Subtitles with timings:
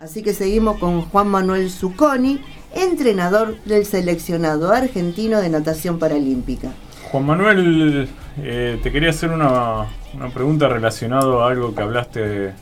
[0.00, 2.40] Así que seguimos con Juan Manuel Zucconi,
[2.74, 6.70] entrenador del seleccionado argentino de natación paralímpica.
[7.10, 8.08] Juan Manuel,
[8.38, 9.88] eh, te quería hacer una,
[10.32, 12.52] pregunta relacionada a algo que hablaste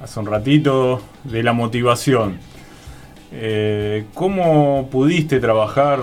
[0.00, 2.38] hace un ratito de la motivación.
[3.32, 5.98] Eh, ¿Cómo pudiste trabajar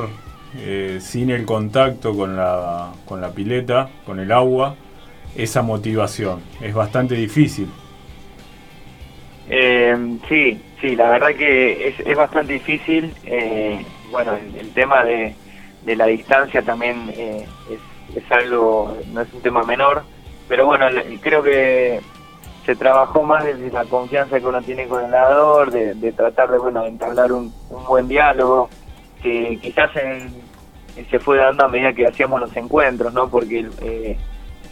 [0.57, 4.75] eh, sin el contacto con la, con la pileta, con el agua,
[5.33, 6.41] esa motivación?
[6.59, 7.70] Es bastante difícil.
[10.29, 13.13] Sí, sí, la verdad que es, bastante difícil.
[14.12, 15.35] bueno, el tema de,
[15.84, 17.45] de la distancia también eh,
[18.16, 20.03] es, algo, no es un tema menor,
[20.48, 20.85] pero bueno,
[21.21, 22.02] creo que
[22.66, 26.59] se trabajó más desde la confianza que uno tiene con el nadador, de, tratar de,
[26.59, 27.54] bueno, entablar un,
[27.88, 28.70] buen diálogo,
[29.23, 29.91] que quizás
[31.09, 33.29] se fue dando a medida que hacíamos los encuentros, ¿no?
[33.29, 34.18] Porque eh,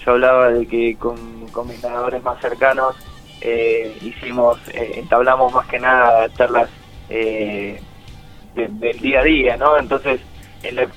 [0.04, 1.18] yo hablaba de que con,
[1.68, 2.96] mis nadadores más cercanos
[3.42, 6.70] eh, hicimos, entablamos más que nada charlas
[7.10, 7.80] del
[9.02, 9.78] día a día, ¿no?
[9.78, 10.22] Entonces,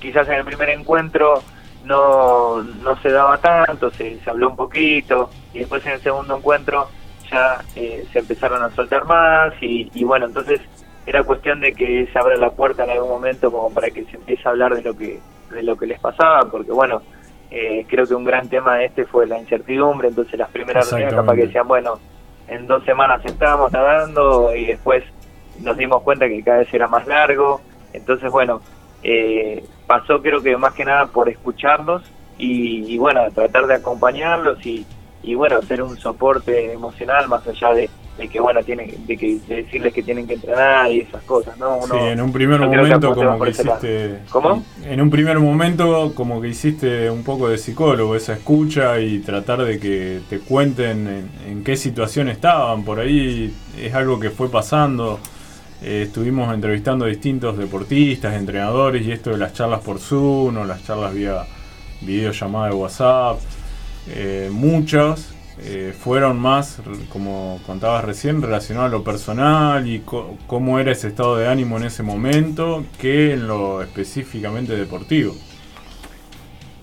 [0.00, 1.42] quizás en el primer encuentro
[1.84, 6.36] no, no se daba tanto, se, se habló un poquito, y después en el segundo
[6.36, 6.88] encuentro
[7.30, 10.60] ya eh, se empezaron a soltar más, y, bueno, entonces
[11.06, 14.16] era cuestión de que se abra la puerta en algún momento como para que se
[14.16, 17.02] empiece a hablar de lo que, de lo que les pasaba, porque bueno,
[17.50, 21.16] eh, creo que un gran tema de este fue la incertidumbre, entonces las primeras reuniones
[21.16, 21.98] capaz que decían, bueno,
[22.48, 25.04] en dos semanas estábamos nadando y después
[25.60, 27.60] nos dimos cuenta que cada vez era más largo,
[27.92, 28.60] entonces bueno,
[29.02, 32.02] eh, pasó creo que más que nada por escucharlos
[32.38, 34.84] y, bueno, tratar de acompañarlos y,
[35.22, 37.88] y, bueno, ser un soporte emocional más allá de,
[38.30, 41.80] que bueno, tienen, de, que, decirles que tienen que entrenar y esas cosas, ¿no?
[41.82, 44.18] sí, en un primer momento como que hiciste...
[44.30, 44.64] ¿Cómo?
[44.84, 49.64] En un primer momento como que hiciste un poco de psicólogo, esa escucha y tratar
[49.64, 55.18] de que te cuenten en qué situación estaban, por ahí es algo que fue pasando
[55.84, 60.64] eh, estuvimos entrevistando a distintos deportistas, entrenadores y esto de las charlas por Zoom o
[60.64, 61.44] las charlas vía
[62.00, 63.40] videollamada de WhatsApp.
[64.08, 66.80] Eh, muchas eh, fueron más,
[67.10, 70.02] como contabas recién, relacionadas a lo personal y
[70.46, 75.34] cómo era ese estado de ánimo en ese momento que en lo específicamente deportivo.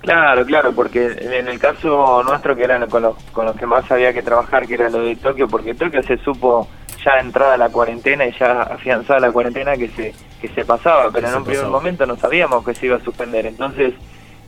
[0.01, 3.91] Claro, claro, porque en el caso nuestro, que eran con los, con los que más
[3.91, 6.67] había que trabajar, que era lo de Tokio, porque Tokio se supo
[7.03, 11.27] ya entrada la cuarentena y ya afianzada la cuarentena que se que se pasaba, pero
[11.27, 13.93] en un primer momento no sabíamos que se iba a suspender, entonces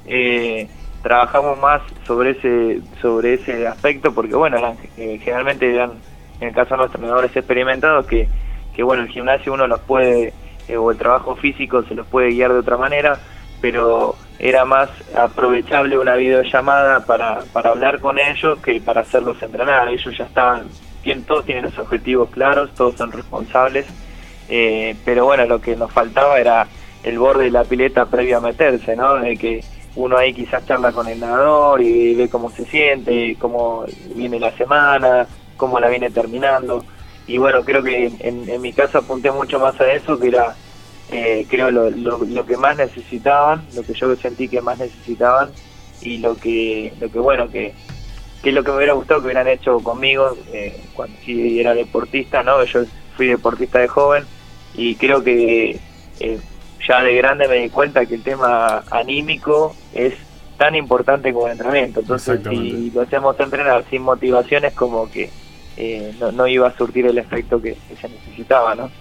[0.05, 0.69] eh,
[1.01, 4.57] trabajamos más sobre ese sobre ese aspecto porque bueno,
[4.97, 5.93] eh, generalmente eran
[6.39, 8.27] en el caso de los entrenadores experimentados que
[8.75, 10.33] que bueno, el gimnasio uno los puede
[10.67, 13.19] eh, o el trabajo físico se los puede guiar de otra manera,
[13.59, 19.87] pero era más aprovechable una videollamada para, para hablar con ellos que para hacerlos entrenar.
[19.89, 20.67] Ellos ya estaban
[21.27, 23.85] todos tienen los objetivos claros, todos son responsables,
[24.49, 26.67] eh, pero bueno, lo que nos faltaba era
[27.03, 29.15] el borde de la pileta previo a meterse, ¿no?
[29.15, 29.63] De que
[29.95, 33.85] uno ahí quizás charla con el nadador y ve cómo se siente, cómo
[34.15, 36.85] viene la semana, cómo la viene terminando.
[37.27, 40.55] Y bueno, creo que en, mi caso apunté mucho más a eso, que era,
[41.11, 45.51] eh, creo, lo, lo, que más necesitaban, lo que yo sentí que más necesitaban
[46.01, 47.73] y lo que, lo que bueno, que,
[48.41, 51.73] que es lo que me hubiera gustado que hubieran hecho conmigo eh, cuando sí era
[51.73, 52.63] deportista, ¿no?
[52.63, 52.81] Yo
[53.15, 54.25] fui deportista de joven
[54.73, 55.79] y creo que
[56.19, 56.39] eh,
[56.87, 60.13] ya de grande me di cuenta que el tema anímico es
[60.57, 62.01] tan importante como el entrenamiento.
[62.01, 65.29] Entonces, si lo hacemos entrenar sin motivaciones, como que
[65.77, 68.91] eh, no, iba a surtir el efecto que, que se necesitaba, ¿no?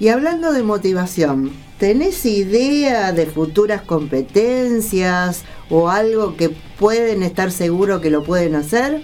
[0.00, 8.00] Y hablando de motivación, ¿tenés idea de futuras competencias o algo que pueden estar seguros
[8.00, 9.02] que lo pueden hacer?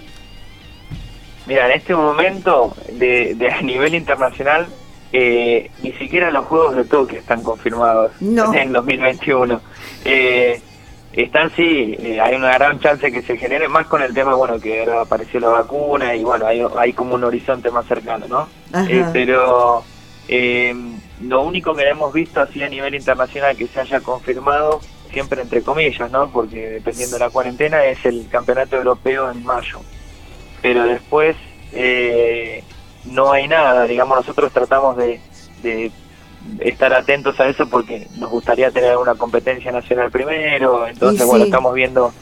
[1.47, 4.67] Mira, en este momento, de, a nivel internacional,
[5.11, 9.61] eh, ni siquiera los Juegos de Tokio están confirmados en 2021.
[10.05, 10.61] Eh,
[11.13, 14.59] están sí, eh, hay una gran chance que se genere, más con el tema, bueno,
[14.59, 18.49] que ahora apareció la vacuna y bueno, hay, hay como un horizonte más cercano, ¿no?
[19.13, 19.83] pero
[20.27, 20.75] eh,
[21.21, 24.81] lo único que hemos visto así a nivel internacional que se haya confirmado,
[25.11, 26.29] siempre entre comillas, ¿no?
[26.31, 29.79] Porque dependiendo de la cuarentena, es el campeonato europeo en mayo.
[30.61, 31.35] Pero después
[31.71, 32.63] eh,
[33.07, 35.19] no hay nada, digamos, nosotros tratamos de,
[36.59, 41.73] estar atentos a eso porque nos gustaría tener alguna competencia nacional primero, entonces, bueno, estamos
[41.73, 42.13] viendo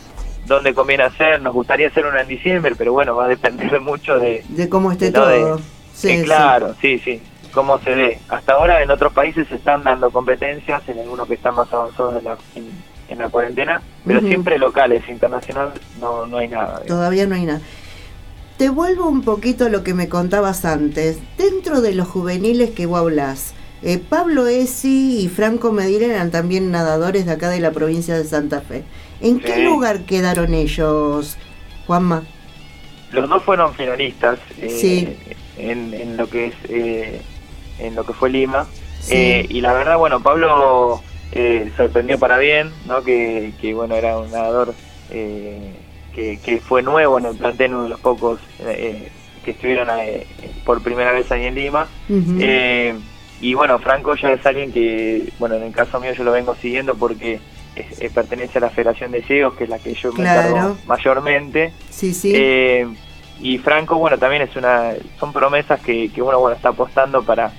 [0.46, 4.18] dónde conviene hacer, nos gustaría hacer una en diciembre, pero bueno, va a depender mucho
[4.20, 4.44] de...
[4.50, 5.60] De cómo esté todo.
[5.94, 7.22] sí, claro, sí, sí
[7.54, 8.20] cómo se ve.
[8.28, 12.18] Hasta ahora en otros países se están dando competencias, en algunos que están más avanzados
[12.18, 15.72] en la, en, la cuarentena, pero siempre locales, internacional
[16.02, 16.82] no, no hay nada.
[16.88, 17.62] Todavía no hay nada.
[18.58, 21.18] Te vuelvo un poquito a lo que me contabas antes.
[21.38, 26.72] Dentro de los juveniles que vos hablas, eh, Pablo Esi y Franco Medina eran también
[26.72, 28.84] nadadores de acá de la provincia de Santa Fe.
[29.22, 31.38] ¿En qué lugar quedaron ellos,
[31.88, 32.24] Juanma?
[33.12, 37.22] Los dos fueron finalistas eh, en, lo que es eh,
[37.80, 38.66] en lo que fue Lima
[39.12, 41.02] y la verdad bueno Pablo
[41.78, 43.04] sorprendió para bien, ¿no?
[43.04, 44.74] Que, que bueno era un nadador
[46.14, 49.10] que, fue nuevo en el plantel, uno de los pocos eh,
[49.44, 50.26] que estuvieron eh,
[50.66, 51.88] por primera vez ahí en Lima.
[52.10, 52.94] Eh,
[53.42, 56.56] y bueno, Franco ya es alguien que, bueno, en el caso mío yo lo vengo
[56.56, 57.40] siguiendo porque
[58.14, 61.74] pertenece a la Federación de Ciegos, que es la que yo me encargo mayormente.
[61.90, 62.34] Sí, sí.
[63.42, 67.52] y Franco, bueno, también es una, son promesas que, que uno bueno, está apostando para,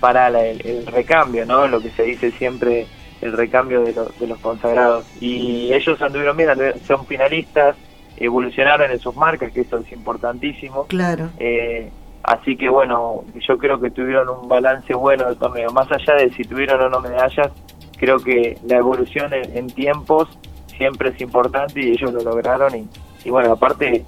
[0.00, 1.68] para el, recambio, ¿no?
[1.68, 2.86] Lo que se dice siempre
[3.20, 5.06] el recambio de, de los consagrados.
[5.20, 6.50] Y ellos anduvieron bien,
[6.86, 7.76] son finalistas,
[8.16, 10.86] evolucionaron en sus marcas, que eso es importantísimo.
[10.86, 11.30] Claro.
[11.38, 11.90] Eh,
[12.22, 15.70] así que bueno, yo creo que tuvieron un balance bueno del torneo.
[15.70, 17.50] Más allá de si tuvieron o no medallas,
[17.96, 20.28] creo que la evolución en, tiempos
[20.76, 22.74] siempre es importante y ellos lo lograron.
[22.74, 22.88] Y,
[23.24, 24.04] y bueno, aparte,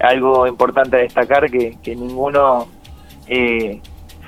[0.00, 2.66] algo importante a destacar que, que ninguno
[3.26, 3.80] eh,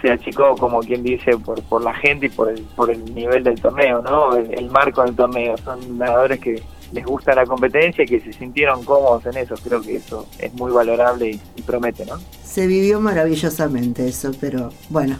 [0.02, 3.44] se achicó, como quien dice, por, por la gente y por el, por el nivel
[3.44, 4.36] del torneo, ¿no?
[4.36, 5.56] El, marco del torneo.
[5.58, 6.60] Son nadadores que
[6.92, 9.54] les gusta la competencia y que se sintieron cómodos en eso.
[9.62, 12.16] Creo que eso es muy valorable y, promete, ¿no?
[12.42, 15.16] Se vivió maravillosamente eso, pero bueno,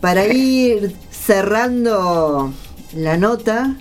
[0.00, 2.50] para ir cerrando
[2.94, 3.76] la nota,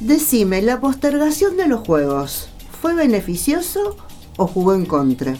[0.00, 2.48] decime, ¿la postergación de los juegos
[2.80, 3.96] fue beneficioso
[4.38, 5.36] o jugó en contra?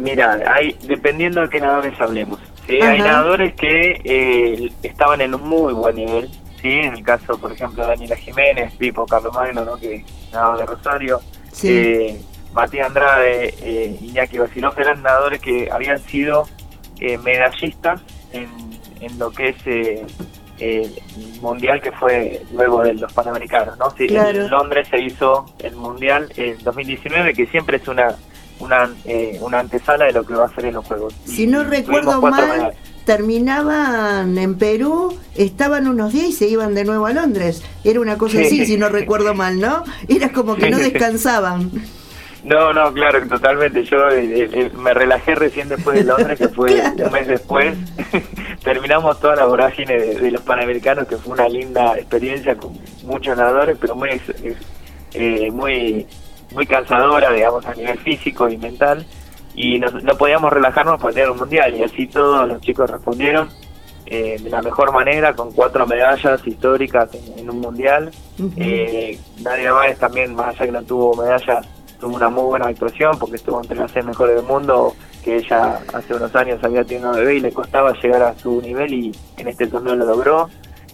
[0.00, 2.38] Mira, hay, dependiendo de qué nadadores hablemos.
[2.66, 2.80] ¿sí?
[2.80, 6.30] Hay nadadores que eh, estaban en un muy buen nivel.
[6.60, 6.70] ¿sí?
[6.70, 9.76] En el caso, por ejemplo, Daniela Jiménez, Pipo Carlomagno, ¿no?
[9.76, 11.20] que nadador de Rosario.
[11.62, 12.20] Eh,
[12.52, 16.48] Matías Andrade, eh, Iñaki Basilov eran nadadores que habían sido
[17.00, 18.00] eh, medallistas
[18.32, 18.48] en,
[19.00, 20.04] en lo que es eh,
[20.60, 23.78] el mundial que fue luego de los Panamericanos.
[23.78, 23.90] ¿no?
[23.92, 28.14] Sí, En Londres se hizo el mundial en 2019, que siempre es una
[28.60, 31.14] una, eh, una antesala de lo que va a ser en los Juegos.
[31.24, 32.74] Si no recuerdo mal,
[33.04, 37.62] terminaban en Perú, estaban unos días y se iban de nuevo a Londres.
[37.84, 39.82] Era una cosa así, si no recuerdo mal, ¿no?
[40.08, 41.70] Era como que no descansaban.
[42.44, 43.84] No, no, claro, totalmente.
[43.84, 47.76] Yo eh, eh, me relajé recién después de Londres, que fue un mes después.
[48.64, 53.76] Terminamos toda la vorágine de, los Panamericanos, que fue una linda experiencia con muchos nadadores,
[53.78, 54.20] pero muy,
[55.52, 56.06] muy
[56.52, 59.04] muy cansadora, digamos, a nivel físico y mental,
[59.54, 63.48] y no, podíamos relajarnos para tener un mundial, y así todos los chicos respondieron
[64.06, 68.10] eh, de la mejor manera, con cuatro medallas históricas en, un mundial.
[68.56, 71.60] eh, Nadia Báez también, más allá que no tuvo medalla,
[72.00, 75.80] tuvo una muy buena actuación, porque estuvo entre las seis mejores del mundo, que ella
[75.92, 79.12] hace unos años había tenido un bebé y le costaba llegar a su nivel, y
[79.36, 80.48] en este torneo lo logró.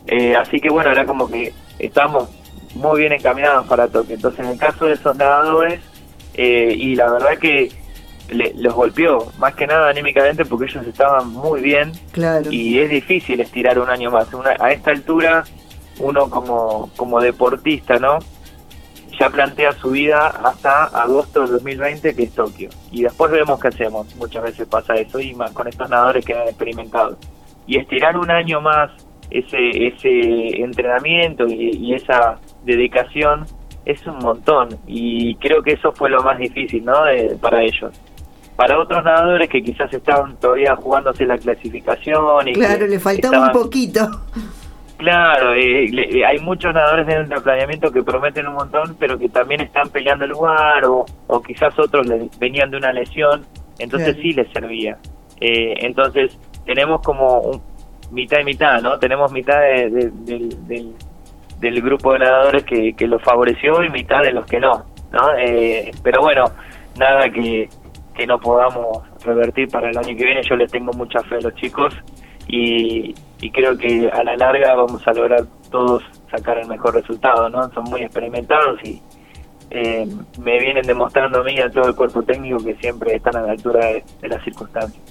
[0.06, 2.29] Eh, así que bueno, era como que estábamos
[2.76, 4.14] muy bien encaminados para Tokio.
[4.14, 5.81] Entonces, en el caso de esos nadadores,
[6.34, 7.70] eh, y la verdad que
[8.56, 11.93] los golpeó, más que nada anímicamente, porque ellos estaban muy bien.
[12.12, 12.50] Claro.
[12.50, 14.28] Y es difícil estirar un año más.
[14.58, 15.44] a esta altura,
[15.99, 18.19] uno como, como deportista, ¿no?
[19.19, 22.69] Ya plantea su vida hasta agosto del 2020, que es Tokio.
[22.90, 24.14] Y después vemos qué hacemos.
[24.17, 27.17] Muchas veces pasa eso, y más con estos nadadores que han experimentado.
[27.67, 28.90] Y estirar un año más
[29.30, 33.46] ese, ese entrenamiento y esa dedicación
[33.85, 36.94] es un montón y creo que eso fue lo más difícil ¿no?
[37.40, 37.92] para ellos.
[38.56, 43.52] Para otros nadadores que quizás estaban todavía jugándose la clasificación y claro, le faltaba un
[43.52, 44.00] poquito.
[44.96, 49.61] Claro, eh, hay muchos nadadores en el planeamiento que prometen un montón, pero que también
[49.61, 52.06] están peleando el lugar o, o quizás otros
[52.38, 53.44] venían de una lesión,
[53.78, 54.96] entonces sí les servía.
[55.38, 57.62] Eh, entonces tenemos como un,
[58.11, 58.99] mitad y mitad, ¿no?
[58.99, 60.11] Tenemos mitad de,
[60.66, 60.94] del
[61.61, 65.37] del grupo de nadadores que, que lo favoreció y mitad de los que no, ¿no?
[65.39, 66.45] Eh, pero bueno,
[66.99, 67.69] nada que,
[68.15, 70.43] que no podamos revertir para el año que viene.
[70.49, 71.95] Yo le tengo mucha fe a los chicos
[72.47, 77.49] y, y creo que a la larga vamos a lograr todos sacar el mejor resultado,
[77.49, 77.71] ¿no?
[77.73, 79.01] Son muy experimentados y
[79.71, 80.07] eh,
[80.41, 83.43] me vienen demostrando a mí y a todo el cuerpo técnico que siempre están a
[83.43, 85.03] la altura de, de las circunstancias.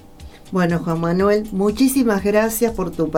[0.52, 3.12] Bueno, Juan Manuel, muchísimas gracias por tu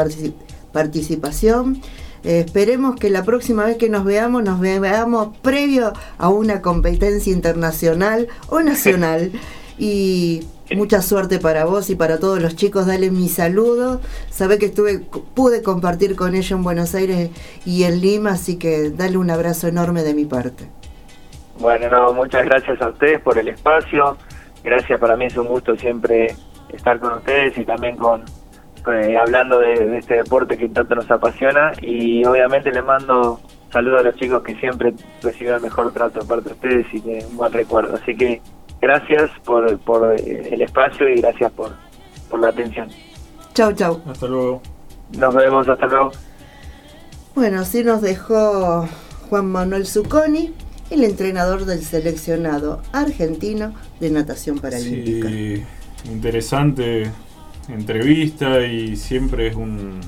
[0.71, 1.81] participación.
[2.23, 7.31] Eh, esperemos que la próxima vez que nos veamos, nos veamos previo a una competencia
[7.33, 9.31] internacional o nacional.
[9.77, 10.41] y
[10.75, 12.87] mucha suerte para vos y para todos los chicos.
[12.87, 14.01] Dale mi saludo.
[14.29, 14.99] Sabé que estuve,
[15.33, 17.29] pude compartir con ellos en Buenos Aires
[17.65, 20.67] y en Lima, así que dale un abrazo enorme de mi parte.
[21.59, 24.17] Bueno, no, muchas gracias a ustedes por el espacio.
[24.63, 26.35] Gracias, para mí es un gusto siempre
[26.69, 28.23] estar con ustedes y también con
[28.93, 31.71] eh, hablando de, este deporte que tanto nos apasiona.
[31.81, 33.39] Y obviamente le mando
[33.71, 36.99] saludos a los chicos que siempre reciben el mejor trato de parte de ustedes y
[37.01, 37.95] de un buen recuerdo.
[37.95, 38.41] Así que
[38.81, 41.71] gracias por, por eh, el espacio y gracias por,
[42.29, 42.89] por la atención.
[43.53, 44.01] Chau, chau.
[44.09, 44.61] Hasta luego.
[45.17, 46.11] Nos vemos, hasta luego.
[47.35, 48.87] Bueno, así nos dejó
[49.29, 50.53] Juan Manuel Zucconi,
[50.89, 55.27] el entrenador del seleccionado argentino de natación paralímpica.
[55.27, 55.63] Sí,
[56.05, 57.11] interesante
[57.67, 59.99] entrevista y siempre es un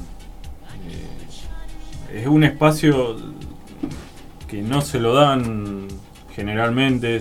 [2.11, 3.17] eh, es un espacio
[4.47, 5.87] que no se lo dan
[6.35, 7.19] generalmente.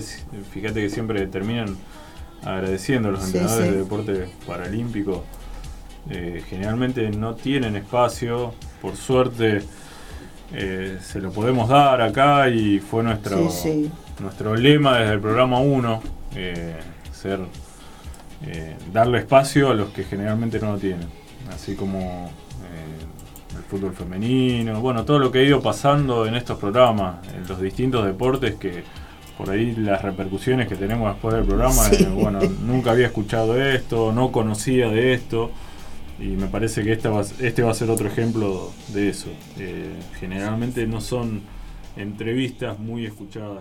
[0.51, 1.77] Fíjate que siempre terminan
[2.43, 5.23] agradeciendo a los entrenadores de deporte paralímpico.
[6.09, 9.61] Eh, generalmente no tienen espacio, por suerte
[10.53, 13.47] eh, se lo podemos dar acá y fue nuestro,
[14.19, 16.01] nuestro lema desde el programa 1,
[18.45, 21.07] eh, darle espacio a los que generalmente no lo tienen,
[21.53, 22.31] así como
[23.55, 27.59] el fútbol femenino, bueno, todo lo que ha ido pasando en estos programas, en los
[27.59, 28.83] distintos deportes que
[29.39, 34.33] por ahí las repercusiones que tenemos después del programa, bueno, nunca había escuchado esto, no
[34.33, 35.51] conocía de esto.
[36.19, 39.29] Y me parece que esta este va a ser otro ejemplo de eso.
[39.57, 41.41] Eh, generalmente no son
[41.95, 43.59] entrevistas muy escuchadas